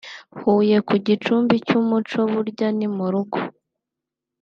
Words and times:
Huye 0.39 0.77
ku 0.87 0.93
gicumbi 1.05 1.55
cy’umuco 1.67 2.19
burya 2.31 2.67
ni 2.77 2.87
mu 2.95 3.05
rugo 3.13 3.39